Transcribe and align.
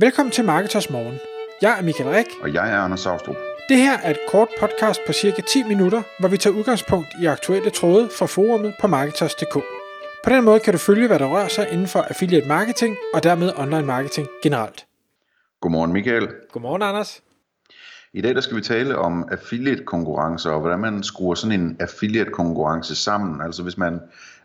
Velkommen 0.00 0.32
til 0.32 0.44
Marketers 0.44 0.90
Morgen. 0.90 1.18
Jeg 1.62 1.78
er 1.78 1.82
Michael 1.82 2.10
Rik. 2.10 2.26
Og 2.42 2.54
jeg 2.54 2.72
er 2.72 2.78
Anders 2.78 3.00
Saustrup. 3.00 3.36
Det 3.68 3.76
her 3.76 3.98
er 3.98 4.10
et 4.10 4.18
kort 4.28 4.48
podcast 4.60 5.00
på 5.06 5.12
cirka 5.12 5.42
10 5.42 5.62
minutter, 5.62 6.02
hvor 6.20 6.28
vi 6.28 6.36
tager 6.36 6.56
udgangspunkt 6.56 7.08
i 7.22 7.26
aktuelle 7.26 7.70
tråde 7.70 8.08
fra 8.18 8.26
forumet 8.26 8.74
på 8.80 8.86
Marketers.dk. 8.86 9.54
På 10.24 10.30
den 10.30 10.44
måde 10.44 10.60
kan 10.60 10.72
du 10.72 10.78
følge, 10.78 11.06
hvad 11.06 11.18
der 11.18 11.26
rører 11.26 11.48
sig 11.48 11.68
inden 11.72 11.86
for 11.86 12.00
affiliate 12.00 12.48
marketing 12.48 12.96
og 13.14 13.22
dermed 13.22 13.52
online 13.56 13.86
marketing 13.86 14.28
generelt. 14.42 14.86
Godmorgen 15.60 15.92
Michael. 15.92 16.28
Godmorgen 16.52 16.82
Anders. 16.82 17.22
I 18.12 18.20
dag 18.20 18.34
der 18.34 18.40
skal 18.40 18.56
vi 18.56 18.62
tale 18.62 18.98
om 18.98 19.28
affiliate 19.30 19.84
konkurrencer 19.84 20.50
og 20.50 20.60
hvordan 20.60 20.78
man 20.78 21.02
skruer 21.02 21.34
sådan 21.34 21.60
en 21.60 21.76
affiliate 21.80 22.30
konkurrence 22.30 22.96
sammen. 22.96 23.42
Altså 23.42 23.62
hvis 23.62 23.78
man 23.78 24.00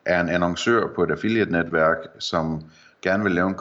er 0.05 0.21
en 0.21 0.29
annoncør 0.29 0.87
på 0.95 1.03
et 1.03 1.11
affiliate 1.11 1.51
netværk, 1.51 1.97
som 2.19 2.61
gerne 3.03 3.23
vil 3.23 3.31
lave 3.31 3.47
en, 3.49 3.55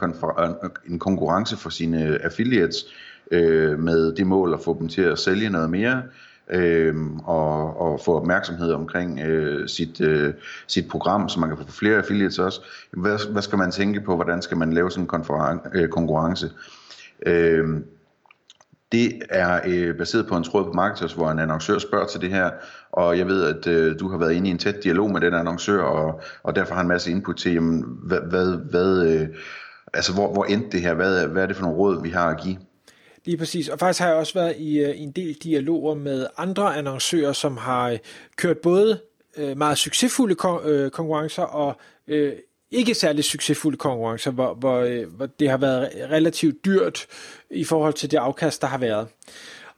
en 0.88 0.98
konkurrence 0.98 1.56
for 1.56 1.70
sine 1.70 2.24
affiliates 2.24 2.84
øh, 3.30 3.78
med 3.78 4.12
det 4.12 4.26
mål 4.26 4.54
at 4.54 4.60
få 4.64 4.76
dem 4.80 4.88
til 4.88 5.02
at 5.02 5.18
sælge 5.18 5.50
noget 5.50 5.70
mere, 5.70 6.02
øh, 6.50 6.94
og, 7.24 7.80
og 7.80 8.00
få 8.04 8.16
opmærksomhed 8.16 8.72
omkring 8.72 9.20
øh, 9.20 9.68
sit, 9.68 10.00
øh, 10.00 10.34
sit 10.66 10.88
program, 10.88 11.28
så 11.28 11.40
man 11.40 11.48
kan 11.48 11.58
få 11.58 11.72
flere 11.72 11.96
affiliates 11.96 12.38
også. 12.38 12.60
Hvad, 12.90 13.32
hvad 13.32 13.42
skal 13.42 13.58
man 13.58 13.70
tænke 13.70 14.00
på? 14.00 14.14
Hvordan 14.14 14.42
skal 14.42 14.56
man 14.56 14.72
lave 14.72 14.90
sådan 14.90 15.08
en 15.14 15.60
øh, 15.74 15.88
konkurrence? 15.88 16.50
Øh, 17.26 17.68
det 18.92 19.22
er 19.30 19.60
øh, 19.66 19.96
baseret 19.96 20.26
på 20.26 20.36
en 20.36 20.44
tråd 20.44 20.64
på 20.64 20.72
Marketers, 20.72 21.12
hvor 21.12 21.30
en 21.30 21.38
annoncør 21.38 21.78
spørger 21.78 22.06
til 22.06 22.20
det 22.20 22.30
her, 22.30 22.50
og 22.92 23.18
jeg 23.18 23.26
ved, 23.26 23.44
at 23.44 23.66
øh, 23.66 23.98
du 24.00 24.08
har 24.08 24.18
været 24.18 24.32
inde 24.32 24.48
i 24.48 24.50
en 24.50 24.58
tæt 24.58 24.84
dialog 24.84 25.10
med 25.10 25.20
den 25.20 25.34
annoncør, 25.34 25.82
og, 25.82 26.20
og 26.42 26.56
derfor 26.56 26.74
har 26.74 26.80
en 26.80 26.88
masse 26.88 27.10
input 27.10 27.36
til, 27.36 27.54
jamen, 27.54 27.84
hvad, 28.02 28.20
hvad, 28.20 28.56
hvad 28.70 29.06
øh, 29.06 29.28
altså 29.94 30.12
hvor, 30.12 30.32
hvor 30.32 30.44
endte 30.44 30.70
det 30.70 30.80
her? 30.80 30.94
Hvad, 30.94 31.26
hvad 31.26 31.42
er 31.42 31.46
det 31.46 31.56
for 31.56 31.62
nogle 31.62 31.78
råd, 31.78 32.02
vi 32.02 32.10
har 32.10 32.28
at 32.28 32.40
give? 32.42 32.56
Lige 33.24 33.36
præcis, 33.36 33.68
og 33.68 33.78
faktisk 33.78 34.00
har 34.00 34.08
jeg 34.08 34.16
også 34.16 34.34
været 34.34 34.56
i, 34.58 34.78
øh, 34.78 34.90
i 34.90 35.02
en 35.02 35.12
del 35.12 35.34
dialoger 35.34 35.94
med 35.94 36.26
andre 36.36 36.76
annoncører, 36.76 37.32
som 37.32 37.56
har 37.56 37.90
øh, 37.90 37.98
kørt 38.36 38.58
både 38.58 39.00
øh, 39.36 39.58
meget 39.58 39.78
succesfulde 39.78 40.36
øh, 40.64 40.90
konkurrencer 40.90 41.42
og 41.42 41.80
øh, 42.08 42.32
ikke 42.72 42.94
særlig 42.94 43.24
succesfulde 43.24 43.76
konkurrencer, 43.76 44.30
hvor, 44.30 44.54
hvor, 44.54 44.80
øh, 44.80 45.14
hvor 45.16 45.26
det 45.26 45.50
har 45.50 45.56
været 45.56 45.88
relativt 46.10 46.64
dyrt 46.64 47.06
i 47.50 47.64
forhold 47.64 47.94
til 47.94 48.10
det 48.10 48.16
afkast, 48.16 48.62
der 48.62 48.68
har 48.68 48.78
været. 48.78 49.08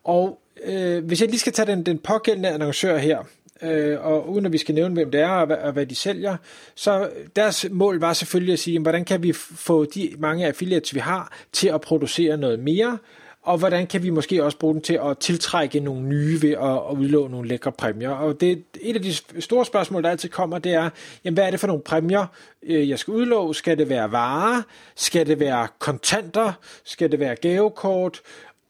Og 0.04 0.40
øh, 0.64 1.04
hvis 1.04 1.20
jeg 1.20 1.28
lige 1.28 1.38
skal 1.38 1.52
tage 1.52 1.66
den, 1.66 1.86
den 1.86 1.98
pågældende 1.98 2.48
annoncør 2.48 2.98
her, 2.98 3.18
øh, 3.62 4.06
og 4.06 4.30
uden 4.30 4.46
at 4.46 4.52
vi 4.52 4.58
skal 4.58 4.74
nævne, 4.74 4.94
hvem 4.94 5.10
det 5.10 5.20
er 5.20 5.28
og 5.28 5.58
og 5.58 5.72
hvad 5.72 5.86
de 5.86 5.94
sælger, 5.94 6.36
så 6.74 7.10
deres 7.36 7.66
mål 7.70 8.00
var 8.00 8.12
selvfølgelig 8.12 8.52
at 8.52 8.58
sige, 8.58 8.80
hvordan 8.80 9.04
kan 9.04 9.22
vi 9.22 9.32
få 9.32 9.84
de 9.84 10.12
mange 10.18 10.46
affiliates, 10.46 10.94
vi 10.94 11.00
har, 11.00 11.36
til 11.52 11.68
at 11.68 11.80
producere 11.80 12.36
noget 12.36 12.60
mere, 12.60 12.98
og 13.44 13.58
hvordan 13.58 13.86
kan 13.86 14.02
vi 14.02 14.10
måske 14.10 14.44
også 14.44 14.58
bruge 14.58 14.74
den 14.74 14.82
til 14.82 15.00
at 15.04 15.18
tiltrække 15.18 15.80
nogle 15.80 16.02
nye 16.02 16.42
ved 16.42 16.50
at, 16.50 16.90
at 16.90 16.96
udlåne 16.98 17.30
nogle 17.30 17.48
lækre 17.48 17.72
præmier. 17.72 18.10
Og 18.10 18.40
det, 18.40 18.64
et 18.80 18.96
af 18.96 19.02
de 19.02 19.40
store 19.40 19.64
spørgsmål, 19.64 20.02
der 20.02 20.10
altid 20.10 20.28
kommer, 20.28 20.58
det 20.58 20.74
er, 20.74 20.90
jamen, 21.24 21.34
hvad 21.34 21.46
er 21.46 21.50
det 21.50 21.60
for 21.60 21.66
nogle 21.66 21.82
præmier, 21.82 22.26
øh, 22.62 22.88
jeg 22.88 22.98
skal 22.98 23.14
udlåne? 23.14 23.54
Skal 23.54 23.78
det 23.78 23.88
være 23.88 24.12
varer? 24.12 24.62
Skal 24.96 25.26
det 25.26 25.40
være 25.40 25.68
kontanter? 25.78 26.52
Skal 26.84 27.12
det 27.12 27.20
være 27.20 27.36
gavekort? 27.36 28.20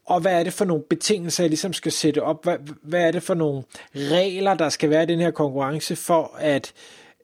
Og 0.07 0.21
hvad 0.21 0.39
er 0.39 0.43
det 0.43 0.53
for 0.53 0.65
nogle 0.65 0.83
betingelser, 0.91 1.45
jeg 1.45 1.51
ligesom 1.51 1.73
skal 1.73 1.93
sætte 1.93 2.23
op? 2.23 2.45
Hvad, 2.45 2.57
hvad 2.83 3.07
er 3.07 3.11
det 3.11 3.23
for 3.23 3.35
nogle 3.35 3.63
regler, 3.95 4.55
der 4.55 4.69
skal 4.69 4.91
være 4.91 5.03
i 5.03 5.07
den 5.07 5.21
her 5.21 5.31
konkurrence 5.31 5.97
for 5.97 6.37
at... 6.39 6.73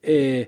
Øh, 0.03 0.45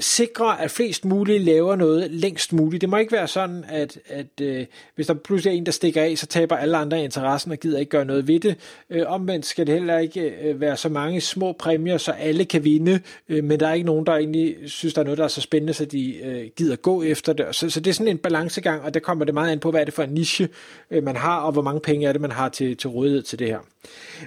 sikre, 0.00 0.62
at 0.62 0.70
flest 0.70 1.04
muligt 1.04 1.42
laver 1.42 1.76
noget 1.76 2.10
længst 2.10 2.52
muligt. 2.52 2.80
Det 2.80 2.88
må 2.88 2.96
ikke 2.96 3.12
være 3.12 3.28
sådan, 3.28 3.64
at, 3.68 3.98
at 4.06 4.40
øh, 4.40 4.66
hvis 4.94 5.06
der 5.06 5.14
pludselig 5.14 5.50
er 5.50 5.56
en, 5.56 5.66
der 5.66 5.72
stikker 5.72 6.02
af, 6.02 6.18
så 6.18 6.26
taber 6.26 6.56
alle 6.56 6.76
andre 6.76 7.04
interessen 7.04 7.52
og 7.52 7.58
gider 7.58 7.78
ikke 7.78 7.90
gøre 7.90 8.04
noget 8.04 8.28
ved 8.28 8.40
det. 8.40 8.56
Øh, 8.90 9.02
omvendt 9.06 9.46
skal 9.46 9.66
det 9.66 9.74
heller 9.74 9.98
ikke 9.98 10.20
øh, 10.20 10.60
være 10.60 10.76
så 10.76 10.88
mange 10.88 11.20
små 11.20 11.52
præmier, 11.52 11.98
så 11.98 12.12
alle 12.12 12.44
kan 12.44 12.64
vinde, 12.64 13.00
øh, 13.28 13.44
men 13.44 13.60
der 13.60 13.68
er 13.68 13.74
ikke 13.74 13.86
nogen, 13.86 14.06
der 14.06 14.12
egentlig 14.12 14.56
synes, 14.66 14.94
der 14.94 15.00
er 15.00 15.04
noget, 15.04 15.18
der 15.18 15.24
er 15.24 15.28
så 15.28 15.40
spændende, 15.40 15.72
så 15.72 15.84
de 15.84 16.16
øh, 16.16 16.50
gider 16.56 16.76
gå 16.76 17.02
efter 17.02 17.32
det. 17.32 17.46
Så, 17.52 17.70
så 17.70 17.80
det 17.80 17.90
er 17.90 17.94
sådan 17.94 18.08
en 18.08 18.18
balancegang, 18.18 18.82
og 18.82 18.94
der 18.94 19.00
kommer 19.00 19.24
det 19.24 19.34
meget 19.34 19.52
an 19.52 19.60
på, 19.60 19.70
hvad 19.70 19.80
er 19.80 19.84
det 19.84 19.94
for 19.94 20.02
en 20.02 20.10
niche, 20.10 20.48
øh, 20.90 21.02
man 21.02 21.16
har, 21.16 21.40
og 21.40 21.52
hvor 21.52 21.62
mange 21.62 21.80
penge 21.80 22.06
er 22.06 22.12
det, 22.12 22.20
man 22.20 22.32
har 22.32 22.48
til, 22.48 22.76
til 22.76 22.90
rådighed 22.90 23.22
til 23.22 23.38
det 23.38 23.46
her. 23.46 23.58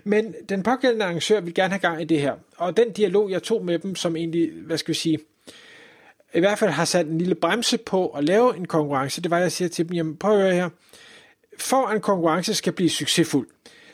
Men 0.04 0.36
den 0.50 0.64
pågældende 0.64 1.06
arrangør 1.06 1.40
vil 1.40 1.54
gerne 1.54 1.70
have 1.70 1.80
gang 1.80 2.02
i 2.02 2.06
det 2.06 2.22
her, 2.22 2.34
og 2.58 2.78
den 2.78 2.92
dialog, 2.92 3.32
jeg 3.32 3.44
tog 3.44 3.66
med 3.66 3.80
dem, 3.80 3.96
som 3.96 4.16
egentlig, 4.16 4.52
hvad 4.66 4.78
skal 4.78 4.94
vi 4.94 4.98
sige, 4.98 5.18
i 6.34 6.40
hvert 6.40 6.60
fald 6.60 6.72
har 6.72 6.86
sat 6.86 7.06
en 7.06 7.18
lille 7.18 7.36
bremse 7.36 7.78
på 7.78 8.08
at 8.08 8.24
lave 8.24 8.58
en 8.58 8.66
konkurrence, 8.66 9.22
det 9.22 9.32
var, 9.32 9.38
at 9.38 9.44
jeg 9.44 9.52
siger 9.52 9.70
til 9.70 9.90
dem, 9.90 9.94
jamen 9.94 10.18
prøv 10.18 10.38
at 10.38 10.42
høre 10.42 10.54
her, 10.54 10.70
for 11.60 11.88
en 11.90 12.02
konkurrence 12.02 12.54
skal 12.54 12.74
blive 12.74 12.90
succesfuld, 12.90 13.48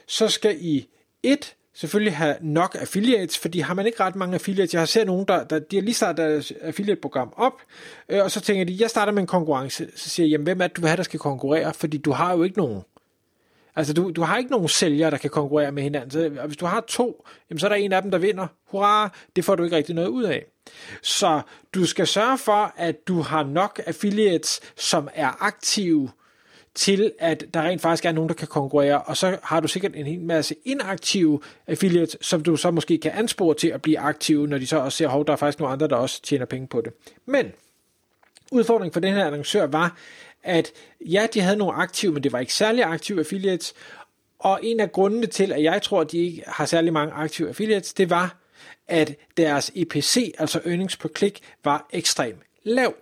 så 0.08 0.28
skal 0.28 0.58
I 0.60 0.88
et, 1.24 1.56
selvfølgelig 1.74 2.16
have 2.16 2.36
nok 2.42 2.78
affiliates, 2.80 3.38
fordi 3.38 3.60
har 3.60 3.74
man 3.74 3.86
ikke 3.86 4.04
ret 4.04 4.16
mange 4.16 4.34
affiliates, 4.34 4.74
jeg 4.74 4.82
har 4.82 4.86
set 4.86 5.06
nogen, 5.06 5.26
der, 5.28 5.44
der 5.44 5.60
de 5.60 5.76
har 5.76 5.84
lige 5.84 5.94
startet 5.94 6.18
deres 6.18 6.54
affiliate-program 6.62 7.34
op, 7.38 7.54
øh, 8.10 8.24
og 8.24 8.32
så 8.32 8.42
tænker 8.42 8.66
de, 8.66 8.78
jeg 8.80 8.90
starter 8.90 9.12
med 9.12 9.22
en 9.22 9.28
konkurrence, 9.28 9.88
så 9.96 10.10
siger 10.10 10.26
jeg, 10.26 10.32
jamen 10.32 10.44
hvem 10.44 10.62
er 10.62 10.68
det, 10.68 10.76
du 10.76 10.82
vil 10.82 10.88
have, 10.88 10.98
der 10.98 11.04
skal 11.04 11.20
konkurrere, 11.20 11.74
fordi 11.74 11.98
du 11.98 12.12
har 12.12 12.34
jo 12.36 12.44
ikke 12.44 12.58
nogen. 12.58 12.82
Altså, 13.76 13.94
du, 13.94 14.12
du 14.12 14.22
har 14.22 14.38
ikke 14.38 14.52
nogen 14.52 14.68
sælgere, 14.68 15.12
der 15.12 15.18
kan 15.18 15.30
konkurrere 15.30 15.72
med 15.72 15.84
hinanden. 15.84 16.12
Så, 16.12 16.30
hvis 16.30 16.58
du 16.58 16.66
har 16.66 16.84
to, 16.88 17.26
jamen, 17.50 17.60
så 17.60 17.68
er 17.68 17.70
der 17.70 17.76
en 17.76 17.94
af 17.94 18.02
dem, 18.02 18.12
der 18.12 18.18
vinder. 18.18 18.48
Hurra, 18.72 19.10
det 19.36 19.46
får 19.46 19.56
du 19.56 19.64
ikke 19.64 19.76
rigtig 19.76 19.96
noget 19.96 20.08
ud 20.08 20.24
af. 20.24 20.46
Så 21.02 21.42
du 21.74 21.86
skal 21.86 22.08
sørge 22.08 22.38
for, 22.38 22.74
at 22.78 23.08
du 23.08 23.22
har 23.22 23.44
nok 23.44 23.82
affiliates, 23.86 24.62
som 24.76 25.10
er 25.14 25.44
aktive 25.44 26.10
til, 26.76 27.12
at 27.20 27.44
der 27.54 27.62
rent 27.62 27.82
faktisk 27.82 28.06
er 28.06 28.12
nogen, 28.12 28.30
der 28.30 28.36
kan 28.36 28.48
konkurrere, 28.48 29.02
og 29.02 29.18
så 29.18 29.38
har 29.44 29.60
du 29.60 29.68
sikkert 29.68 29.96
en 29.96 30.06
hel 30.06 30.22
masse 30.22 30.56
inaktive 30.66 31.40
affiliates, 31.68 32.18
som 32.22 32.44
du 32.44 32.56
så 32.56 32.72
måske 32.72 32.98
kan 32.98 33.12
anspore 33.12 33.56
til 33.56 33.68
at 33.68 33.82
blive 33.82 34.00
aktive, 34.00 34.48
når 34.48 34.58
de 34.58 34.68
så 34.68 34.78
også 34.78 34.98
ser, 34.98 35.10
at 35.10 35.28
der 35.28 35.34
er 35.34 35.38
faktisk 35.38 35.60
nogle 35.60 35.74
andre, 35.74 35.88
der 35.88 35.96
også 35.96 36.22
tjener 36.22 36.46
penge 36.46 36.68
på 36.68 36.82
det. 36.82 36.94
Men 37.26 37.52
udfordringen 38.52 38.94
for 38.94 39.00
den 39.00 39.14
her 39.14 39.26
annoncør 39.26 39.66
var, 39.66 39.98
at 40.44 40.72
ja, 41.02 41.28
de 41.34 41.42
havde 41.42 41.58
nogle 41.58 41.74
aktive, 41.74 42.14
men 42.14 42.24
det 42.24 42.32
var 42.32 42.40
ikke 42.40 42.54
særlig 42.54 42.84
aktive 42.84 43.20
affiliates, 43.20 43.74
og 44.40 44.60
en 44.64 44.80
af 44.80 44.92
grundene 44.92 45.28
til, 45.28 45.52
at 45.52 45.64
jeg 45.64 45.82
tror, 45.82 46.02
at 46.02 46.12
de 46.12 46.18
ikke 46.18 46.44
har 46.48 46.66
særlig 46.66 46.94
mange 46.94 47.14
aktive 47.14 47.48
affiliates, 47.50 47.94
det 47.94 48.10
var, 48.10 48.38
at 48.88 49.16
deres 49.38 49.72
EPC, 49.76 50.36
altså 50.38 50.62
earnings 50.66 50.98
per 50.98 51.10
click, 51.18 51.40
var 51.64 51.88
ekstremt 51.94 52.42
lav. 52.64 52.94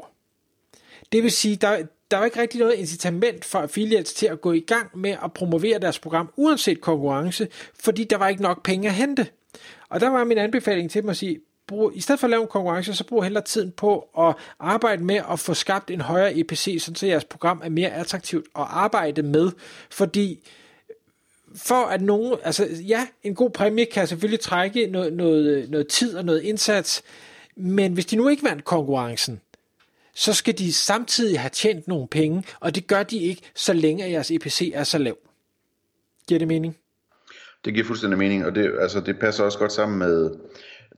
Det 1.12 1.24
vil 1.24 1.32
sige, 1.32 1.56
der, 1.56 1.86
der 2.12 2.18
var 2.18 2.26
ikke 2.26 2.42
rigtig 2.42 2.60
noget 2.60 2.74
incitament 2.74 3.46
for 3.46 3.60
affiliates 3.60 4.14
til 4.14 4.26
at 4.26 4.42
gå 4.42 4.52
i 4.52 4.60
gang 4.60 4.98
med 4.98 5.16
at 5.24 5.34
promovere 5.34 5.80
deres 5.80 6.00
program, 6.00 6.34
uanset 6.36 6.82
konkurrence, 6.82 7.48
fordi 7.80 8.04
der 8.04 8.18
var 8.18 8.28
ikke 8.28 8.42
nok 8.42 8.64
penge 8.64 8.88
at 8.88 8.94
hente. 8.94 9.28
Og 9.90 10.00
der 10.00 10.10
var 10.10 10.24
min 10.24 10.38
anbefaling 10.38 10.92
til 10.92 11.02
dem 11.02 11.10
at 11.10 11.18
sige, 11.18 11.40
brug, 11.68 11.92
i 11.96 12.02
stedet 12.02 12.20
for 12.20 12.28
at 12.28 12.32
lave 12.32 12.42
en 12.42 12.48
konkurrence, 12.48 12.94
så 12.94 13.04
brug 13.04 13.24
hellere 13.24 13.44
tiden 13.44 13.72
på 13.72 14.10
at 14.20 14.36
arbejde 14.60 15.04
med 15.04 15.22
at 15.32 15.40
få 15.40 15.54
skabt 15.54 15.92
en 15.92 16.02
højere 16.02 16.38
EPC, 16.38 16.84
så 16.96 17.06
jeres 17.06 17.26
program 17.26 17.62
er 17.64 17.70
mere 17.70 17.90
attraktivt 17.90 18.46
at 18.46 18.66
arbejde 18.70 19.24
med, 19.24 19.52
fordi 19.90 20.48
for 21.56 21.86
at 21.86 22.02
nogen, 22.02 22.36
altså 22.44 22.68
ja, 22.88 23.08
en 23.24 23.36
god 23.36 23.50
præmie 23.50 23.86
kan 23.86 24.08
selvfølgelig 24.08 24.40
trække 24.40 24.88
noget, 24.88 25.14
noget, 25.14 25.70
noget 25.70 25.88
tid 25.88 26.18
og 26.18 26.26
noget 26.26 26.42
indsats, 26.42 27.04
men 27.56 27.94
hvis 27.94 28.06
de 28.06 28.16
nu 28.16 28.28
ikke 28.28 28.44
vandt 28.44 28.64
konkurrencen, 28.64 29.42
så 30.16 30.34
skal 30.34 30.58
de 30.58 30.74
samtidig 30.74 31.40
have 31.40 31.50
tjent 31.50 31.88
nogle 31.88 32.08
penge, 32.08 32.44
og 32.60 32.76
det 32.76 32.88
gør 32.88 33.04
de 33.04 33.18
ikke, 33.18 33.42
så 33.56 33.74
længe 33.74 34.04
at 34.04 34.12
jeres 34.12 34.32
EPC 34.32 34.72
er 34.74 34.84
så 34.84 34.98
lav. 34.98 35.18
Giver 36.28 36.40
det 36.40 36.48
mening? 36.48 36.78
Det 37.66 37.74
giver 37.74 37.86
fuldstændig 37.86 38.18
mening, 38.18 38.46
og 38.46 38.56
det, 38.56 38.72
altså, 38.80 39.00
det 39.00 39.20
passer 39.20 39.44
også 39.44 39.60
godt 39.60 39.72
sammen 39.72 40.00
med 40.00 40.32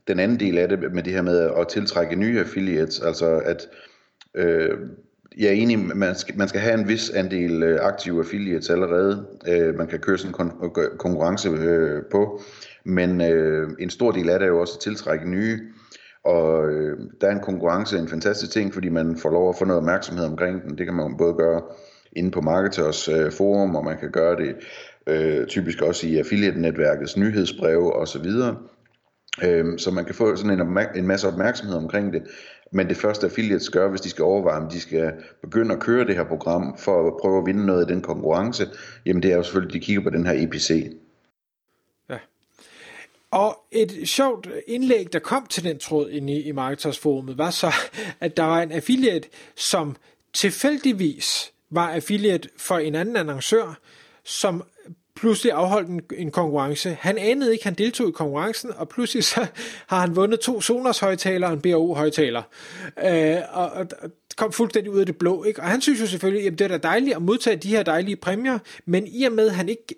den 0.08 0.18
anden 0.18 0.40
del 0.40 0.58
af 0.58 0.68
det, 0.68 0.92
med 0.92 1.02
det 1.02 1.12
her 1.12 1.22
med 1.22 1.50
at 1.58 1.68
tiltrække 1.68 2.16
nye 2.16 2.40
affiliates, 2.40 3.00
altså 3.00 3.26
at 3.44 3.68
øh, 4.34 4.78
jeg 5.38 5.48
er 5.48 5.52
enig, 5.52 5.78
man 5.78 6.14
skal, 6.14 6.38
man 6.38 6.48
skal 6.48 6.60
have 6.60 6.80
en 6.80 6.88
vis 6.88 7.10
andel 7.10 7.62
øh, 7.62 7.78
aktive 7.82 8.18
affiliates 8.18 8.70
allerede. 8.70 9.26
Øh, 9.48 9.74
man 9.74 9.86
kan 9.86 9.98
køre 9.98 10.18
sådan 10.18 10.34
en 10.40 10.52
øh, 10.62 10.70
kon- 10.70 10.96
konkurrence 10.96 11.48
øh, 11.48 12.02
på, 12.10 12.40
men 12.84 13.20
øh, 13.20 13.68
en 13.78 13.90
stor 13.90 14.10
del 14.10 14.30
af 14.30 14.38
det 14.38 14.46
er 14.46 14.50
jo 14.50 14.60
også 14.60 14.74
at 14.76 14.80
tiltrække 14.80 15.30
nye. 15.30 15.60
Og 16.24 16.70
øh, 16.70 16.98
der 17.20 17.26
er 17.26 17.32
en 17.32 17.40
konkurrence 17.40 17.98
en 17.98 18.08
fantastisk 18.08 18.52
ting, 18.52 18.74
fordi 18.74 18.88
man 18.88 19.16
får 19.16 19.30
lov 19.30 19.48
at 19.48 19.56
få 19.58 19.64
noget 19.64 19.78
opmærksomhed 19.78 20.24
omkring 20.24 20.62
den. 20.62 20.78
Det 20.78 20.86
kan 20.86 20.94
man 20.94 21.16
både 21.16 21.34
gøre 21.34 21.62
inde 22.12 22.30
på 22.30 22.40
Marketers 22.40 23.08
øh, 23.08 23.32
forum, 23.32 23.76
og 23.76 23.84
man 23.84 23.98
kan 23.98 24.10
gøre 24.10 24.36
det 24.36 24.56
øh, 25.06 25.46
typisk 25.46 25.82
også 25.82 26.06
i 26.06 26.18
affiliate-netværkets 26.18 27.16
nyhedsbreve 27.16 27.92
osv. 27.92 28.26
Øh, 29.42 29.78
så 29.78 29.90
man 29.90 30.04
kan 30.04 30.14
få 30.14 30.36
sådan 30.36 30.60
en, 30.60 30.78
en 30.94 31.06
masse 31.06 31.28
opmærksomhed 31.28 31.76
omkring 31.76 32.12
det. 32.12 32.22
Men 32.72 32.88
det 32.88 32.96
første 32.96 33.26
affiliates 33.26 33.70
gør, 33.70 33.88
hvis 33.88 34.00
de 34.00 34.10
skal 34.10 34.24
overveje, 34.24 34.60
om 34.60 34.70
de 34.70 34.80
skal 34.80 35.12
begynde 35.42 35.74
at 35.74 35.80
køre 35.80 36.06
det 36.06 36.16
her 36.16 36.24
program 36.24 36.78
for 36.78 37.06
at 37.06 37.12
prøve 37.20 37.38
at 37.38 37.46
vinde 37.46 37.66
noget 37.66 37.80
af 37.80 37.86
den 37.86 38.02
konkurrence, 38.02 38.68
jamen 39.06 39.22
det 39.22 39.32
er 39.32 39.36
jo 39.36 39.42
selvfølgelig, 39.42 39.70
at 39.70 39.80
de 39.80 39.86
kigger 39.86 40.02
på 40.02 40.10
den 40.10 40.26
her 40.26 40.42
EPC. 40.46 40.96
Ja. 42.10 42.18
Og 43.30 43.58
et 43.70 44.08
sjovt 44.08 44.48
indlæg, 44.66 45.12
der 45.12 45.18
kom 45.18 45.46
til 45.46 45.64
den 45.64 45.78
tråd 45.78 46.10
inde 46.10 46.32
i, 46.32 46.42
i 46.42 46.52
Marketers 46.52 46.98
Forumet, 46.98 47.38
var 47.38 47.50
så, 47.50 47.74
at 48.20 48.36
der 48.36 48.44
var 48.44 48.62
en 48.62 48.72
affiliate, 48.72 49.28
som 49.56 49.96
tilfældigvis 50.32 51.52
var 51.70 51.90
affiliate 51.90 52.48
for 52.56 52.78
en 52.78 52.94
anden 52.94 53.16
annoncør, 53.16 53.78
som 54.24 54.62
pludselig 55.20 55.52
afholdt 55.52 55.88
en, 55.88 56.00
en 56.16 56.30
konkurrence. 56.30 56.96
Han 57.00 57.18
anede 57.18 57.52
ikke, 57.52 57.64
han 57.64 57.74
deltog 57.74 58.08
i 58.08 58.12
konkurrencen, 58.12 58.70
og 58.76 58.88
pludselig 58.88 59.24
så 59.24 59.46
har 59.90 60.00
han 60.00 60.16
vundet 60.16 60.40
to 60.40 60.60
Sonos 60.60 60.98
højtalere 60.98 61.50
og 61.50 61.54
en 61.54 61.60
BAO 61.60 61.94
højtaler. 61.94 62.42
Øh, 63.04 63.36
og, 63.52 63.70
og, 63.70 63.86
og 64.02 64.10
kom 64.36 64.52
fuldstændig 64.52 64.92
ud 64.92 65.00
af 65.00 65.06
det 65.06 65.16
blå. 65.16 65.44
Ikke? 65.44 65.60
Og 65.60 65.68
han 65.68 65.80
synes 65.80 66.00
jo 66.00 66.06
selvfølgelig, 66.06 66.46
at 66.46 66.58
det 66.58 66.64
er 66.64 66.68
da 66.68 66.76
dejligt 66.76 67.16
at 67.16 67.22
modtage 67.22 67.56
de 67.56 67.68
her 67.68 67.82
dejlige 67.82 68.16
præmier, 68.16 68.58
men 68.86 69.06
i 69.06 69.24
og 69.24 69.32
med, 69.32 69.48
at 69.48 69.54
han 69.54 69.68
ikke 69.68 69.94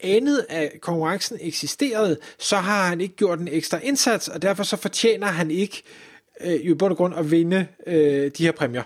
anede, 0.00 0.46
at 0.48 0.72
konkurrencen 0.80 1.38
eksisterede, 1.40 2.18
så 2.38 2.56
har 2.56 2.88
han 2.88 3.00
ikke 3.00 3.16
gjort 3.16 3.38
en 3.38 3.48
ekstra 3.48 3.78
indsats, 3.82 4.28
og 4.28 4.42
derfor 4.42 4.62
så 4.62 4.76
fortjener 4.76 5.26
han 5.26 5.50
ikke 5.50 5.82
øh, 6.40 6.54
i 6.54 6.74
bund 6.74 6.90
og 6.90 6.96
grund 6.96 7.14
at 7.14 7.30
vinde 7.30 7.66
øh, 7.86 8.30
de 8.38 8.44
her 8.44 8.52
præmier. 8.52 8.82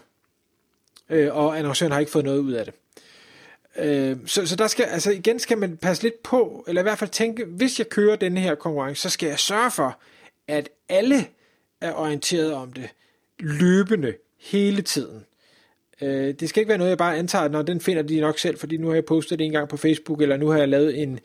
Øh, 1.10 1.36
og 1.36 1.58
annoncøren 1.58 1.92
har 1.92 2.00
ikke 2.00 2.12
fået 2.12 2.24
noget 2.24 2.38
ud 2.38 2.52
af 2.52 2.64
det. 2.64 2.74
Øh, 3.78 4.16
så, 4.26 4.46
så 4.46 4.56
der 4.56 4.66
skal, 4.66 4.84
altså 4.84 5.10
igen 5.10 5.38
skal 5.38 5.58
man 5.58 5.76
passe 5.76 6.02
lidt 6.02 6.22
på, 6.22 6.64
eller 6.68 6.82
i 6.82 6.82
hvert 6.82 6.98
fald 6.98 7.10
tænke, 7.10 7.44
hvis 7.44 7.78
jeg 7.78 7.88
kører 7.88 8.16
denne 8.16 8.40
her 8.40 8.54
konkurrence, 8.54 9.02
så 9.02 9.10
skal 9.10 9.28
jeg 9.28 9.38
sørge 9.38 9.70
for, 9.70 9.98
at 10.48 10.68
alle 10.88 11.26
er 11.80 11.92
orienteret 11.92 12.52
om 12.52 12.72
det 12.72 12.88
løbende, 13.38 14.14
hele 14.38 14.82
tiden. 14.82 15.24
Øh, 16.02 16.34
det 16.40 16.48
skal 16.48 16.60
ikke 16.60 16.68
være 16.68 16.78
noget, 16.78 16.90
jeg 16.90 16.98
bare 16.98 17.16
antager, 17.16 17.48
når 17.48 17.62
den 17.62 17.80
finder 17.80 18.02
de 18.02 18.20
nok 18.20 18.38
selv, 18.38 18.58
fordi 18.58 18.76
nu 18.76 18.86
har 18.86 18.94
jeg 18.94 19.04
postet 19.04 19.38
det 19.38 19.44
en 19.44 19.52
gang 19.52 19.68
på 19.68 19.76
Facebook, 19.76 20.22
eller 20.22 20.36
nu 20.36 20.48
har 20.48 20.58
jeg 20.58 20.68
lavet 20.68 21.02
en, 21.02 21.20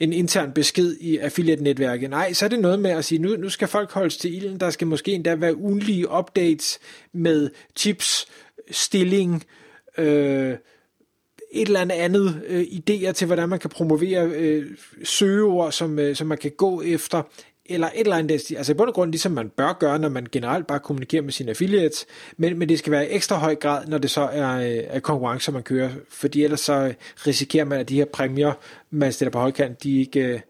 en 0.00 0.12
intern 0.12 0.52
besked 0.52 0.96
i 1.00 1.18
affiliate-netværket. 1.18 2.10
Nej, 2.10 2.32
så 2.32 2.44
er 2.44 2.48
det 2.48 2.60
noget 2.60 2.78
med 2.78 2.90
at 2.90 3.04
sige, 3.04 3.18
nu, 3.18 3.36
nu 3.36 3.48
skal 3.48 3.68
folk 3.68 3.92
holdes 3.92 4.16
til 4.16 4.36
ilden, 4.36 4.60
der 4.60 4.70
skal 4.70 4.86
måske 4.86 5.12
endda 5.12 5.34
være 5.34 5.56
ugenlige 5.56 6.10
updates 6.18 6.78
med 7.12 7.50
tips, 7.74 8.28
stilling, 8.70 9.44
øh, 9.98 10.56
et 11.52 11.66
eller 11.66 11.80
andet 11.80 11.94
andet 11.94 12.42
øh, 12.46 12.62
idéer 12.62 13.12
til, 13.12 13.26
hvordan 13.26 13.48
man 13.48 13.58
kan 13.58 13.70
promovere 13.70 14.30
øh, 14.34 14.66
søgeord, 15.04 15.72
som, 15.72 15.98
øh, 15.98 16.16
som 16.16 16.26
man 16.26 16.38
kan 16.38 16.50
gå 16.50 16.82
efter, 16.82 17.22
eller 17.66 17.86
et 17.86 18.00
eller 18.00 18.16
andet, 18.16 18.52
altså 18.56 18.72
i 18.72 18.74
bund 18.74 18.88
og 18.88 18.94
grund 18.94 19.10
ligesom 19.10 19.32
man 19.32 19.48
bør 19.48 19.72
gøre, 19.72 19.98
når 19.98 20.08
man 20.08 20.26
generelt 20.32 20.66
bare 20.66 20.78
kommunikerer 20.78 21.22
med 21.22 21.32
sine 21.32 21.50
affiliates, 21.50 22.06
men, 22.36 22.58
men 22.58 22.68
det 22.68 22.78
skal 22.78 22.90
være 22.90 23.10
i 23.10 23.14
ekstra 23.14 23.36
høj 23.36 23.54
grad, 23.54 23.86
når 23.86 23.98
det 23.98 24.10
så 24.10 24.20
er, 24.20 24.58
øh, 24.58 24.84
er 24.86 25.00
konkurrencer, 25.00 25.52
man 25.52 25.62
kører, 25.62 25.90
fordi 26.10 26.44
ellers 26.44 26.60
så 26.60 26.72
øh, 26.72 26.94
risikerer 27.26 27.64
man, 27.64 27.80
at 27.80 27.88
de 27.88 27.94
her 27.94 28.04
præmier, 28.04 28.52
man 28.90 29.12
stiller 29.12 29.30
på 29.30 29.38
højkant, 29.38 29.82
de 29.82 30.00
ikke, 30.00 30.20
øh, 30.20 30.40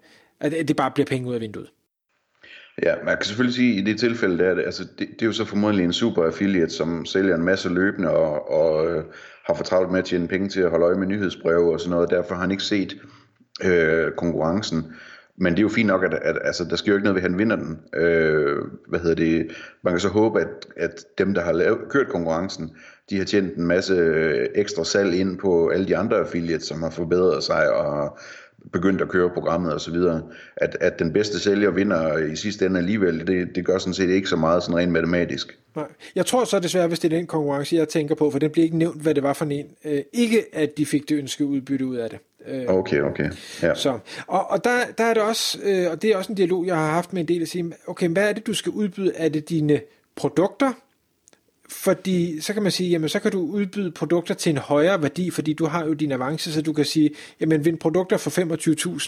at 0.40 0.68
det 0.68 0.76
bare 0.76 0.90
bliver 0.90 1.06
penge 1.06 1.28
ud 1.28 1.34
af 1.34 1.40
vinduet. 1.40 1.68
Ja, 2.82 2.94
man 3.04 3.16
kan 3.16 3.24
selvfølgelig 3.24 3.54
sige, 3.54 3.72
at 3.72 3.78
i 3.78 3.90
det 3.90 4.00
tilfælde, 4.00 4.38
der, 4.38 4.62
altså, 4.62 4.84
det, 4.98 5.08
det 5.10 5.22
er 5.22 5.26
jo 5.26 5.32
så 5.32 5.44
formodentlig 5.44 5.84
en 5.84 5.92
super 5.92 6.24
affiliate, 6.24 6.70
som 6.70 7.04
sælger 7.04 7.34
en 7.34 7.44
masse 7.44 7.68
løbende 7.68 8.10
og, 8.10 8.50
og 8.50 8.90
øh, 8.90 9.04
har 9.46 9.54
for 9.54 9.64
travlt 9.64 9.90
med 9.90 9.98
at 9.98 10.04
tjene 10.04 10.28
penge 10.28 10.48
til 10.48 10.60
at 10.60 10.70
holde 10.70 10.86
øje 10.86 10.98
med 10.98 11.06
nyhedsbreve 11.06 11.72
og 11.72 11.80
sådan 11.80 11.90
noget. 11.90 12.10
Derfor 12.10 12.34
har 12.34 12.40
han 12.40 12.50
ikke 12.50 12.62
set 12.62 12.96
øh, 13.64 14.12
konkurrencen. 14.16 14.92
Men 15.40 15.52
det 15.52 15.58
er 15.58 15.62
jo 15.62 15.68
fint 15.68 15.86
nok, 15.86 16.04
at, 16.04 16.14
at 16.14 16.38
altså, 16.44 16.64
der 16.64 16.76
sker 16.76 16.92
jo 16.92 16.96
ikke 16.96 17.04
noget 17.04 17.14
ved, 17.14 17.22
at 17.22 17.30
han 17.30 17.38
vinder 17.38 17.56
den. 17.56 17.78
Øh, 17.94 18.56
hvad 18.88 19.00
hedder 19.00 19.14
det? 19.14 19.50
Man 19.84 19.92
kan 19.92 20.00
så 20.00 20.08
håbe, 20.08 20.40
at, 20.40 20.66
at 20.76 21.04
dem, 21.18 21.34
der 21.34 21.42
har 21.42 21.52
lavet, 21.52 21.78
kørt 21.90 22.08
konkurrencen, 22.08 22.70
de 23.10 23.18
har 23.18 23.24
tjent 23.24 23.56
en 23.56 23.66
masse 23.66 23.94
øh, 23.94 24.46
ekstra 24.54 24.84
salg 24.84 25.14
ind 25.14 25.38
på 25.38 25.68
alle 25.68 25.88
de 25.88 25.96
andre 25.96 26.16
affiliates, 26.16 26.66
som 26.66 26.82
har 26.82 26.90
forbedret 26.90 27.44
sig 27.44 27.72
og 27.72 28.18
begyndt 28.72 29.00
at 29.00 29.08
køre 29.08 29.30
programmet 29.30 29.72
og 29.72 29.80
så 29.80 29.90
videre. 29.90 30.22
At, 30.56 30.76
at 30.80 30.98
den 30.98 31.12
bedste 31.12 31.40
sælger 31.40 31.70
vinder 31.70 32.18
i 32.18 32.36
sidste 32.36 32.66
ende 32.66 32.78
alligevel, 32.78 33.26
det, 33.26 33.48
det 33.54 33.66
gør 33.66 33.78
sådan 33.78 33.94
set 33.94 34.10
ikke 34.10 34.28
så 34.28 34.36
meget 34.36 34.62
sådan 34.62 34.76
rent 34.76 34.92
matematisk. 34.92 35.58
Nej. 35.76 35.84
Jeg 36.14 36.26
tror 36.26 36.44
så 36.44 36.60
desværre, 36.60 36.88
hvis 36.88 36.98
det 36.98 37.12
er 37.12 37.16
den 37.16 37.26
konkurrence, 37.26 37.76
jeg 37.76 37.88
tænker 37.88 38.14
på, 38.14 38.30
for 38.30 38.38
den 38.38 38.50
bliver 38.50 38.64
ikke 38.64 38.76
nævnt, 38.76 39.02
hvad 39.02 39.14
det 39.14 39.22
var 39.22 39.32
for 39.32 39.44
en. 39.44 39.66
Øh, 39.84 40.02
ikke 40.12 40.44
at 40.52 40.70
de 40.76 40.86
fik 40.86 41.08
det 41.08 41.14
ønskede 41.14 41.48
udbytte 41.48 41.86
ud 41.86 41.96
af 41.96 42.10
det. 42.10 42.18
Øh, 42.48 42.64
okay, 42.68 43.00
okay. 43.00 43.30
Ja. 43.62 43.74
Så, 43.74 43.98
og, 44.26 44.50
og 44.50 44.64
der, 44.64 44.78
der 44.98 45.04
er 45.04 45.14
det 45.14 45.22
også, 45.22 45.58
øh, 45.62 45.90
og 45.90 46.02
det 46.02 46.10
er 46.10 46.16
også 46.16 46.32
en 46.32 46.36
dialog, 46.36 46.66
jeg 46.66 46.76
har 46.76 46.90
haft 46.90 47.12
med 47.12 47.20
en 47.20 47.28
del 47.28 47.42
at 47.42 47.48
sige, 47.48 47.72
okay, 47.86 48.08
hvad 48.08 48.28
er 48.28 48.32
det, 48.32 48.46
du 48.46 48.54
skal 48.54 48.72
udbyde? 48.72 49.12
Er 49.14 49.28
det 49.28 49.48
dine 49.48 49.80
produkter? 50.16 50.72
Fordi 51.70 52.40
så 52.40 52.52
kan 52.52 52.62
man 52.62 52.72
sige, 52.72 52.90
jamen 52.90 53.08
så 53.08 53.18
kan 53.18 53.32
du 53.32 53.40
udbyde 53.40 53.90
produkter 53.90 54.34
til 54.34 54.50
en 54.50 54.56
højere 54.56 55.02
værdi, 55.02 55.30
fordi 55.30 55.52
du 55.52 55.66
har 55.66 55.84
jo 55.86 55.92
din 55.92 56.12
avance, 56.12 56.52
så 56.52 56.62
du 56.62 56.72
kan 56.72 56.84
sige, 56.84 57.10
jamen 57.40 57.64
vind 57.64 57.78
produkter 57.78 58.16
for 58.16 58.30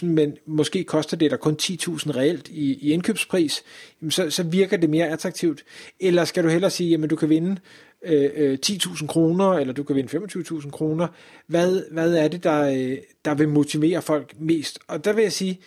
25.000, 0.01 0.05
men 0.05 0.37
måske 0.45 0.83
koster 0.83 1.17
det 1.17 1.31
dig 1.31 1.39
kun 1.39 1.57
10.000 1.61 2.15
reelt 2.15 2.47
i, 2.47 2.73
i 2.73 2.91
indkøbspris, 2.91 3.63
jamen 4.01 4.11
så, 4.11 4.29
så 4.29 4.43
virker 4.43 4.77
det 4.77 4.89
mere 4.89 5.07
attraktivt. 5.07 5.63
Eller 5.99 6.25
skal 6.25 6.43
du 6.43 6.49
hellere 6.49 6.71
sige, 6.71 6.89
jamen 6.89 7.09
du 7.09 7.15
kan 7.15 7.29
vinde 7.29 7.57
øh, 8.05 8.29
øh 8.35 8.57
10.000 8.65 9.07
kroner, 9.07 9.53
eller 9.53 9.73
du 9.73 9.83
kan 9.83 9.95
vinde 9.95 10.17
25.000 10.17 10.69
kroner. 10.69 11.07
Hvad, 11.47 11.83
hvad 11.91 12.13
er 12.13 12.27
det, 12.27 12.43
der, 12.43 12.61
øh, 12.61 12.97
der 13.25 13.33
vil 13.33 13.49
motivere 13.49 14.01
folk 14.01 14.33
mest? 14.39 14.79
Og 14.87 15.05
der 15.05 15.13
vil 15.13 15.21
jeg 15.21 15.31
sige, 15.31 15.59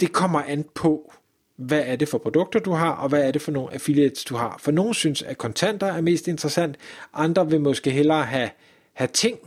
det 0.00 0.12
kommer 0.12 0.42
an 0.42 0.64
på, 0.74 1.12
hvad 1.60 1.82
er 1.86 1.96
det 1.96 2.08
for 2.08 2.18
produkter, 2.18 2.60
du 2.60 2.72
har, 2.72 2.90
og 2.90 3.08
hvad 3.08 3.22
er 3.22 3.30
det 3.30 3.42
for 3.42 3.52
nogle 3.52 3.74
affiliates, 3.74 4.24
du 4.24 4.36
har. 4.36 4.56
For 4.60 4.70
nogle 4.70 4.94
synes, 4.94 5.22
at 5.22 5.38
kontanter 5.38 5.86
er 5.86 6.00
mest 6.00 6.28
interessant, 6.28 6.76
andre 7.14 7.50
vil 7.50 7.60
måske 7.60 7.90
hellere 7.90 8.24
have, 8.24 8.50
have 8.92 9.08
ting. 9.12 9.38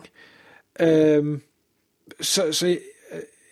Øhm, 0.80 1.42
så, 2.21 2.51
så 2.51 2.68
øh, 2.68 2.77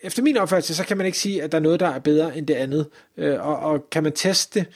efter 0.02 0.22
min 0.22 0.36
opfattelse, 0.36 0.74
så 0.74 0.84
kan 0.84 0.96
man 0.96 1.06
ikke 1.06 1.18
sige, 1.18 1.42
at 1.42 1.52
der 1.52 1.58
er 1.58 1.62
noget, 1.62 1.80
der 1.80 1.88
er 1.88 1.98
bedre 1.98 2.36
end 2.36 2.46
det 2.46 2.54
andet. 2.54 2.88
Øh, 3.16 3.46
og, 3.46 3.56
og 3.56 3.90
kan 3.90 4.02
man 4.02 4.12
teste 4.12 4.60
det? 4.60 4.68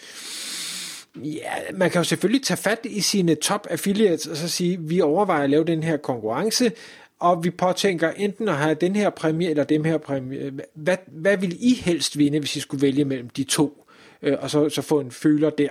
Ja, 1.25 1.53
man 1.75 1.91
kan 1.91 1.99
jo 1.99 2.05
selvfølgelig 2.05 2.43
tage 2.43 2.59
fat 2.59 2.79
i 2.85 3.00
sine 3.00 3.35
top 3.35 3.67
affiliates 3.71 4.27
og 4.27 4.37
så 4.37 4.49
sige, 4.49 4.79
vi 4.81 5.00
overvejer 5.00 5.44
at 5.44 5.50
lave 5.50 5.65
den 5.65 5.83
her 5.83 5.97
konkurrence, 5.97 6.73
og 7.21 7.45
vi 7.45 7.51
påtænker 7.51 8.11
enten 8.11 8.49
at 8.49 8.57
have 8.57 8.75
den 8.75 8.97
her 8.97 9.11
præmie 9.11 9.51
eller 9.51 9.65
dem 9.65 9.85
her 9.85 9.99
præmie. 9.99 10.53
Hvad, 10.75 10.97
hvad 11.07 11.37
vil 11.37 11.57
I 11.61 11.75
helst 11.75 12.19
vinde, 12.19 12.39
hvis 12.39 12.57
I 12.57 12.61
skulle 12.61 12.83
vælge 12.83 13.05
mellem 13.05 13.29
de 13.29 13.45
to? 13.45 13.87
Øh, 14.23 14.37
og 14.41 14.51
så, 14.51 14.69
så 14.69 14.83
få 14.83 15.01
en 15.01 15.11
føler 15.11 15.51
der. 15.51 15.69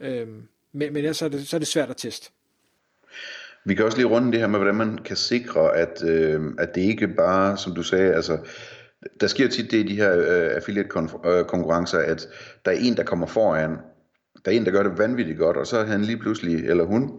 Øh, 0.00 0.28
men, 0.72 0.92
men 0.92 0.96
ellers 0.96 1.22
er 1.22 1.28
det, 1.28 1.48
så 1.48 1.56
er 1.56 1.58
det 1.58 1.68
svært 1.68 1.90
at 1.90 1.96
teste. 1.96 2.30
Vi 3.64 3.74
kan 3.74 3.84
også 3.84 3.98
lige 3.98 4.08
runde 4.08 4.32
det 4.32 4.40
her 4.40 4.46
med, 4.46 4.58
hvordan 4.58 4.74
man 4.74 4.98
kan 5.04 5.16
sikre, 5.16 5.76
at, 5.76 6.04
øh, 6.04 6.40
at 6.58 6.74
det 6.74 6.80
ikke 6.80 7.08
bare, 7.08 7.56
som 7.56 7.74
du 7.74 7.82
sagde, 7.82 8.14
altså, 8.14 8.38
der 9.20 9.26
sker 9.26 9.48
tit 9.48 9.70
det 9.70 9.78
i 9.78 9.88
de 9.88 9.96
her 9.96 10.18
øh, 10.18 10.56
affiliate-konkurrencer, 10.56 11.98
at 11.98 12.28
der 12.64 12.70
er 12.70 12.76
en, 12.80 12.96
der 12.96 13.02
kommer 13.02 13.26
foran, 13.26 13.70
der 14.44 14.50
er 14.50 14.56
en, 14.56 14.64
der 14.64 14.70
gør 14.70 14.82
det 14.82 14.98
vanvittigt 14.98 15.38
godt, 15.38 15.56
og 15.56 15.66
så 15.66 15.78
er 15.78 15.84
han 15.84 16.02
lige 16.02 16.18
pludselig, 16.18 16.68
eller 16.68 16.84
hun, 16.84 17.12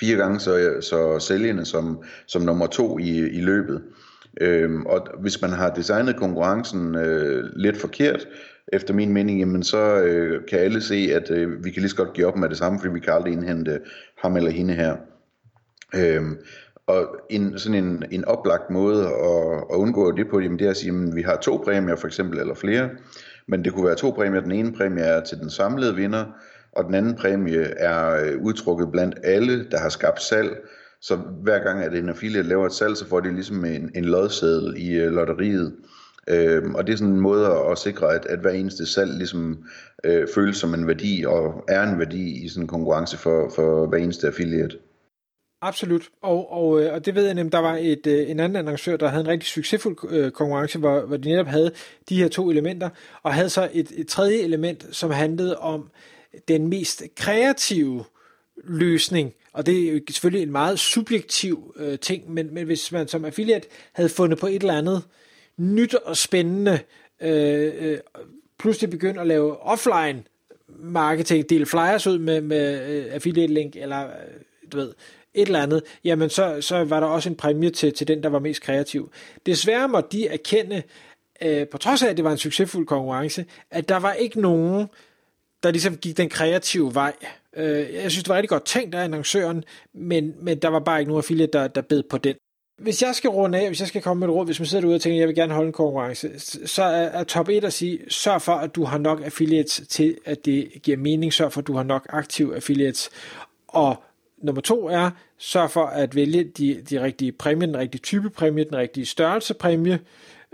fire 0.00 0.16
gange 0.16 0.40
så, 0.40 0.76
så 0.80 1.18
sælgende 1.18 1.64
som, 1.64 2.02
som 2.26 2.42
nummer 2.42 2.66
to 2.66 2.98
i, 2.98 3.28
i 3.28 3.40
løbet. 3.40 3.82
Øhm, 4.40 4.86
og 4.86 5.08
hvis 5.20 5.42
man 5.42 5.50
har 5.50 5.70
designet 5.70 6.16
konkurrencen 6.16 6.94
øh, 6.94 7.44
lidt 7.56 7.76
forkert, 7.76 8.28
efter 8.72 8.94
min 8.94 9.12
mening, 9.12 9.38
jamen 9.38 9.62
så 9.62 9.96
øh, 9.96 10.46
kan 10.48 10.58
alle 10.58 10.80
se, 10.80 11.10
at 11.14 11.30
øh, 11.30 11.64
vi 11.64 11.70
kan 11.70 11.80
lige 11.80 11.90
så 11.90 11.96
godt 11.96 12.12
give 12.12 12.26
op 12.26 12.36
med 12.36 12.48
det 12.48 12.58
samme, 12.58 12.80
fordi 12.80 12.92
vi 12.92 13.00
kan 13.00 13.12
aldrig 13.12 13.32
indhente 13.32 13.80
ham 14.22 14.36
eller 14.36 14.50
hende 14.50 14.74
her. 14.74 14.96
Øhm, 15.94 16.38
og 16.86 17.08
en, 17.30 17.58
sådan 17.58 17.84
en, 17.84 18.04
en 18.10 18.24
oplagt 18.24 18.70
måde 18.70 19.06
at, 19.06 19.64
at 19.70 19.76
undgå 19.76 20.12
det 20.12 20.28
på, 20.30 20.40
jamen 20.40 20.58
det 20.58 20.66
er 20.66 20.70
at 20.70 20.76
sige, 20.76 20.92
at 20.92 21.16
vi 21.16 21.22
har 21.22 21.36
to 21.36 21.62
præmier 21.64 21.96
for 21.96 22.06
eksempel, 22.06 22.38
eller 22.38 22.54
flere, 22.54 22.90
men 23.48 23.64
det 23.64 23.72
kunne 23.72 23.86
være 23.86 23.94
to 23.94 24.10
præmier. 24.10 24.40
Den 24.40 24.52
ene 24.52 24.72
præmie 24.72 25.02
er 25.02 25.24
til 25.24 25.38
den 25.38 25.50
samlede 25.50 25.94
vinder, 25.94 26.24
og 26.76 26.84
den 26.84 26.94
anden 26.94 27.14
præmie 27.14 27.62
er 27.62 28.24
øh, 28.24 28.42
udtrukket 28.42 28.92
blandt 28.92 29.14
alle, 29.24 29.70
der 29.70 29.78
har 29.78 29.88
skabt 29.88 30.22
salg. 30.22 30.50
Så 31.00 31.16
hver 31.16 31.58
gang, 31.58 31.82
at 31.82 31.94
en 31.94 32.08
affiliate 32.08 32.48
laver 32.48 32.66
et 32.66 32.72
salg, 32.72 32.96
så 32.96 33.08
får 33.08 33.20
de 33.20 33.34
ligesom 33.34 33.64
en, 33.64 33.90
en 33.94 34.04
lodseddel 34.04 34.74
i 34.76 34.92
øh, 34.94 35.12
lotteriet. 35.12 35.74
Øhm, 36.28 36.74
og 36.74 36.86
det 36.86 36.92
er 36.92 36.96
sådan 36.96 37.12
en 37.12 37.20
måde 37.20 37.46
at, 37.70 37.78
sikre, 37.78 38.14
at, 38.14 38.26
at 38.26 38.38
hver 38.38 38.50
eneste 38.50 38.86
salg 38.86 39.10
ligesom 39.16 39.64
øh, 40.04 40.28
føles 40.34 40.56
som 40.56 40.74
en 40.74 40.86
værdi, 40.86 41.24
og 41.26 41.64
er 41.68 41.82
en 41.82 41.98
værdi 41.98 42.44
i 42.44 42.48
sådan 42.48 42.62
en 42.62 42.68
konkurrence 42.68 43.18
for, 43.18 43.52
for 43.54 43.86
hver 43.86 43.98
eneste 43.98 44.26
affiliate. 44.26 44.78
Absolut, 45.62 46.08
og, 46.22 46.52
og, 46.52 46.82
øh, 46.82 46.92
og 46.92 47.06
det 47.06 47.14
ved 47.14 47.24
jeg 47.24 47.34
nemlig, 47.34 47.52
der 47.52 47.58
var 47.58 47.76
et, 47.80 48.30
en 48.30 48.40
anden 48.40 48.56
annoncør, 48.56 48.96
der 48.96 49.08
havde 49.08 49.24
en 49.24 49.28
rigtig 49.28 49.48
succesfuld 49.48 50.30
konkurrence, 50.30 50.78
hvor, 50.78 51.00
hvor 51.00 51.16
de 51.16 51.28
netop 51.28 51.46
havde 51.46 51.70
de 52.08 52.22
her 52.22 52.28
to 52.28 52.50
elementer, 52.50 52.88
og 53.22 53.34
havde 53.34 53.48
så 53.48 53.68
et, 53.72 53.92
et 53.96 54.08
tredje 54.08 54.38
element, 54.38 54.96
som 54.96 55.10
handlede 55.10 55.58
om 55.58 55.90
den 56.48 56.68
mest 56.68 57.02
kreative 57.16 58.04
løsning, 58.64 59.32
og 59.52 59.66
det 59.66 59.88
er 59.88 59.92
jo 59.92 60.00
selvfølgelig 60.10 60.42
en 60.42 60.52
meget 60.52 60.78
subjektiv 60.78 61.74
øh, 61.76 61.98
ting, 61.98 62.32
men, 62.32 62.54
men 62.54 62.66
hvis 62.66 62.92
man 62.92 63.08
som 63.08 63.24
affiliate 63.24 63.68
havde 63.92 64.08
fundet 64.08 64.38
på 64.38 64.46
et 64.46 64.54
eller 64.54 64.78
andet 64.78 65.02
nyt 65.56 65.94
og 65.94 66.16
spændende, 66.16 66.80
øh, 67.20 67.72
øh, 67.78 67.98
pludselig 68.58 68.90
begyndt 68.90 69.20
at 69.20 69.26
lave 69.26 69.62
offline 69.62 70.22
marketing, 70.78 71.50
dele 71.50 71.66
flyers 71.66 72.06
ud 72.06 72.18
med, 72.18 72.40
med 72.40 72.90
øh, 72.90 73.14
affiliate 73.14 73.54
link, 73.54 73.76
eller 73.76 74.06
øh, 74.06 74.12
du 74.72 74.76
ved, 74.76 74.94
et 75.34 75.46
eller 75.46 75.62
andet, 75.62 75.82
jamen 76.04 76.30
så, 76.30 76.60
så 76.60 76.84
var 76.84 77.00
der 77.00 77.06
også 77.06 77.28
en 77.28 77.36
præmie 77.36 77.70
til, 77.70 77.94
til 77.94 78.08
den, 78.08 78.22
der 78.22 78.28
var 78.28 78.38
mest 78.38 78.62
kreativ. 78.62 79.12
Desværre 79.46 79.88
måtte 79.88 80.18
de 80.18 80.26
erkende, 80.26 80.82
øh, 81.42 81.68
på 81.68 81.78
trods 81.78 82.02
af, 82.02 82.08
at 82.08 82.16
det 82.16 82.24
var 82.24 82.32
en 82.32 82.38
succesfuld 82.38 82.86
konkurrence, 82.86 83.44
at 83.70 83.88
der 83.88 83.96
var 83.96 84.12
ikke 84.12 84.40
nogen, 84.40 84.86
der 85.62 85.70
ligesom 85.70 85.96
gik 85.96 86.16
den 86.16 86.28
kreative 86.28 86.94
vej. 86.94 87.12
Øh, 87.56 87.94
jeg 87.94 88.10
synes, 88.10 88.24
det 88.24 88.28
var 88.28 88.36
rigtig 88.36 88.48
godt 88.48 88.64
tænkt 88.64 88.94
af 88.94 89.04
annoncøren, 89.04 89.64
men, 89.94 90.34
men 90.40 90.58
der 90.58 90.68
var 90.68 90.80
bare 90.80 91.00
ikke 91.00 91.08
nogen 91.08 91.20
affiliate, 91.20 91.58
der, 91.58 91.68
der 91.68 91.80
bed 91.80 92.02
på 92.10 92.18
den. 92.18 92.34
Hvis 92.82 93.02
jeg 93.02 93.14
skal 93.14 93.30
runde 93.30 93.58
af, 93.58 93.66
hvis 93.66 93.80
jeg 93.80 93.88
skal 93.88 94.02
komme 94.02 94.20
med 94.20 94.28
et 94.28 94.34
råd, 94.34 94.46
hvis 94.46 94.60
man 94.60 94.66
sidder 94.66 94.80
derude 94.80 94.94
og 94.94 95.00
tænker, 95.00 95.16
at 95.16 95.20
jeg 95.20 95.28
vil 95.28 95.36
gerne 95.36 95.54
holde 95.54 95.66
en 95.66 95.72
konkurrence, 95.72 96.38
så 96.66 96.82
er, 96.82 97.24
top 97.24 97.48
1 97.48 97.64
at 97.64 97.72
sige, 97.72 97.98
sørg 98.08 98.42
for, 98.42 98.52
at 98.52 98.74
du 98.74 98.84
har 98.84 98.98
nok 98.98 99.22
affiliates 99.24 99.82
til, 99.88 100.16
at 100.24 100.44
det 100.44 100.72
giver 100.82 100.96
mening. 100.96 101.32
Sørg 101.32 101.52
for, 101.52 101.60
at 101.60 101.66
du 101.66 101.76
har 101.76 101.82
nok 101.82 102.06
aktive 102.08 102.56
affiliates. 102.56 103.10
Og 103.68 103.96
nummer 104.42 104.62
to 104.62 104.88
er, 104.88 105.10
sørg 105.38 105.70
for 105.70 105.86
at 105.86 106.14
vælge 106.14 106.44
de, 106.44 106.82
de 106.90 107.02
rigtige 107.02 107.32
præmier, 107.32 107.66
den 107.66 107.76
rigtige 107.76 108.00
type 108.00 108.30
præmie, 108.30 108.64
den 108.64 108.76
rigtige 108.76 109.06
størrelse 109.06 109.54
præmie. 109.54 109.98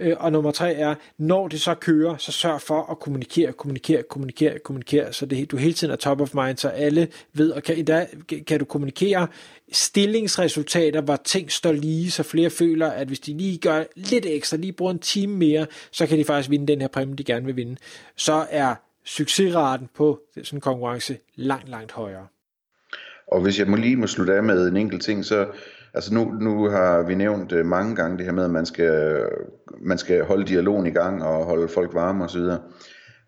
Øh, 0.03 0.17
og 0.21 0.33
nummer 0.33 0.51
tre 0.51 0.75
er, 0.75 0.95
når 1.19 1.49
det 1.49 1.61
så 1.61 1.75
kører, 1.75 2.17
så 2.17 2.33
sørg 2.33 2.61
for 2.61 2.91
at 2.91 2.99
kommunikere, 2.99 3.53
kommunikere, 3.53 4.03
kommunikere, 4.03 4.59
kommunikere, 4.59 5.13
så 5.13 5.27
det, 5.27 5.51
du 5.51 5.57
hele 5.57 5.73
tiden 5.73 5.93
er 5.93 5.97
top 5.97 6.21
of 6.21 6.35
mind, 6.35 6.59
så 6.59 6.69
alle 6.69 7.09
ved, 7.33 7.51
og 7.51 7.63
kan, 7.63 7.77
endda, 7.77 8.07
kan 8.47 8.59
du 8.59 8.65
kommunikere 8.65 9.29
stillingsresultater, 9.73 11.01
hvor 11.01 11.17
ting 11.25 11.53
står 11.53 11.73
lige, 11.73 12.11
så 12.11 12.23
flere 12.23 12.51
føler, 12.51 12.91
at 12.91 13.07
hvis 13.07 13.21
de 13.21 13.37
lige 13.37 13.59
gør 13.59 13.85
lidt 13.97 14.27
ekstra, 14.27 14.57
lige 14.57 14.73
bruger 14.73 14.93
en 14.93 14.99
time 14.99 15.37
mere, 15.37 15.67
så 15.91 16.07
kan 16.07 16.19
de 16.19 16.25
faktisk 16.25 16.51
vinde 16.51 16.67
den 16.67 16.81
her 16.81 16.89
præmie, 16.89 17.17
de 17.17 17.25
gerne 17.25 17.47
vil 17.47 17.57
vinde. 17.57 17.77
Så 18.17 18.47
er 18.51 18.75
succesraten 19.05 19.89
på 19.97 20.21
sådan 20.43 20.57
en 20.57 20.61
konkurrence 20.61 21.19
langt, 21.37 21.69
langt 21.69 21.93
højere. 21.93 22.27
Og 23.27 23.41
hvis 23.41 23.59
jeg 23.59 23.67
må 23.67 23.77
lige 23.77 23.97
må 23.97 24.07
slutte 24.07 24.35
af 24.35 24.43
med 24.43 24.69
en 24.69 24.77
enkelt 24.77 25.03
ting, 25.03 25.25
så 25.25 25.47
altså 25.95 26.15
nu, 26.15 26.25
nu 26.25 26.69
har 26.69 27.03
vi 27.03 27.15
nævnt 27.15 27.53
øh, 27.53 27.67
mange 27.67 27.97
gange 27.97 28.19
det 28.19 28.27
her 28.27 28.33
med, 28.33 28.45
at 28.45 28.51
man 28.51 28.67
skal, 28.67 29.25
man 29.81 29.99
skal 29.99 30.25
holde 30.25 30.47
dialogen 30.47 30.87
i 30.87 30.91
gang 30.91 31.25
og 31.25 31.45
holde 31.45 31.69
folk 31.69 31.95
varme 31.95 32.25
osv. 32.25 32.41
Så, 32.41 32.59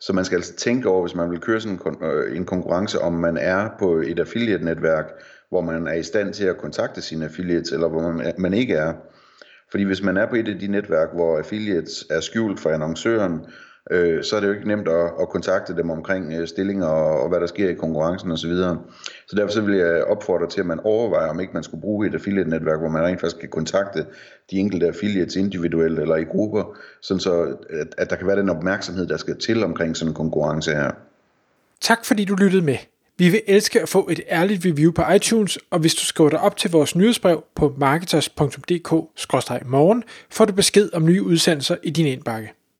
så 0.00 0.12
man 0.12 0.25
skal 0.25 0.37
altså 0.37 0.56
tænke 0.56 0.88
over, 0.88 1.02
hvis 1.02 1.14
man 1.14 1.30
vil 1.30 1.40
køre 1.40 1.61
sådan 1.61 1.80
en, 1.87 2.04
øh, 2.04 2.37
en 2.37 2.44
konkurrence, 2.44 3.00
om 3.00 3.12
man 3.12 3.37
er 3.37 3.68
på 3.78 3.97
et 3.97 4.21
affiliate-netværk, 4.21 5.04
hvor 5.49 5.61
man 5.61 5.87
er 5.87 5.94
i 5.94 6.02
stand 6.02 6.33
til 6.33 6.44
at 6.44 6.59
kontakte 6.59 7.02
sine 7.02 7.25
affiliates, 7.25 7.73
eller 7.73 7.88
hvor 7.88 8.12
man, 8.12 8.33
man 8.38 8.54
ikke 8.54 8.75
er. 8.75 8.94
Fordi 9.71 9.85
hvis 9.85 10.02
man 10.02 10.16
er 10.16 10.26
på 10.26 10.35
et 10.35 10.49
af 10.49 10.59
de 10.59 10.66
netværk, 10.66 11.09
hvor 11.14 11.38
affiliates 11.38 12.06
er 12.11 12.21
skjult 12.21 12.61
for 12.61 12.71
annoncøren, 12.71 13.47
øh, 13.90 14.24
så 14.24 14.36
er 14.36 14.40
det 14.40 14.48
jo 14.48 14.52
ikke 14.52 14.68
nemt 14.68 14.88
at, 14.88 15.12
at 15.20 15.28
kontakte 15.28 15.76
dem 15.76 15.90
omkring 15.90 16.32
øh, 16.32 16.48
stillinger 16.48 16.86
og, 16.86 17.22
og 17.22 17.28
hvad 17.28 17.40
der 17.40 17.46
sker 17.46 17.68
i 17.68 17.74
konkurrencen 17.74 18.30
osv. 18.30 18.36
Så, 18.36 18.48
videre. 18.48 18.78
så 19.26 19.36
derfor 19.36 19.52
så 19.52 19.60
vil 19.60 19.74
jeg 19.74 20.04
opfordre 20.04 20.48
til, 20.48 20.60
at 20.60 20.66
man 20.66 20.80
overvejer, 20.84 21.30
om 21.30 21.40
ikke 21.40 21.52
man 21.52 21.62
skulle 21.62 21.80
bruge 21.80 22.06
et 22.06 22.14
affiliate-netværk, 22.14 22.78
hvor 22.78 22.88
man 22.88 23.02
rent 23.02 23.20
faktisk 23.20 23.40
kan 23.40 23.48
kontakte 23.48 24.06
de 24.50 24.56
enkelte 24.56 24.86
affiliates 24.86 25.36
individuelt 25.36 25.98
eller 25.98 26.16
i 26.16 26.24
grupper, 26.24 26.76
sådan 27.02 27.20
så 27.20 27.56
at, 27.70 27.94
at 27.98 28.10
der 28.10 28.16
kan 28.16 28.26
være 28.26 28.36
den 28.36 28.50
opmærksomhed, 28.50 29.06
der 29.06 29.16
skal 29.16 29.38
til 29.38 29.64
omkring 29.64 29.96
sådan 29.96 30.10
en 30.10 30.14
konkurrence 30.14 30.70
her. 30.70 30.90
Tak 31.80 32.04
fordi 32.04 32.24
du 32.24 32.34
lyttede 32.34 32.62
med. 32.62 32.76
Vi 33.18 33.28
vil 33.28 33.40
elske 33.46 33.82
at 33.82 33.88
få 33.88 34.08
et 34.10 34.20
ærligt 34.30 34.66
review 34.66 34.92
på 34.92 35.02
iTunes, 35.14 35.58
og 35.70 35.78
hvis 35.78 35.94
du 35.94 36.04
skriver 36.04 36.30
dig 36.30 36.40
op 36.40 36.56
til 36.56 36.70
vores 36.70 36.96
nyhedsbrev 36.96 37.44
på 37.54 37.74
marketers.dk-morgen, 37.78 40.04
får 40.30 40.44
du 40.44 40.52
besked 40.52 40.90
om 40.92 41.04
nye 41.04 41.22
udsendelser 41.22 41.76
i 41.82 41.90
din 41.90 42.06
indbakke. 42.06 42.52